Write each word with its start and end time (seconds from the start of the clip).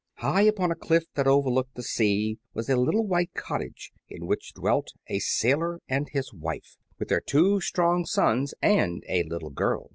HIGH 0.15 0.41
upon 0.47 0.71
a 0.71 0.75
cliff 0.75 1.03
that 1.13 1.27
overlooked 1.27 1.75
the 1.75 1.83
sea 1.83 2.39
was 2.55 2.67
a 2.69 2.75
little 2.75 3.05
white 3.05 3.35
cottage, 3.35 3.91
in 4.09 4.25
which 4.25 4.51
dwelt 4.55 4.93
a 5.09 5.19
sailor 5.19 5.79
and 5.87 6.09
his 6.09 6.33
wife, 6.33 6.75
with 6.97 7.07
their 7.09 7.21
two 7.21 7.61
strong 7.61 8.07
sons 8.07 8.55
and 8.63 9.03
a 9.07 9.21
little 9.21 9.51
girl. 9.51 9.89